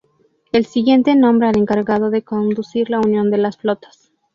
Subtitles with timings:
[0.51, 4.11] El siguiente nombra al encargado de conducir la unión de las flotas.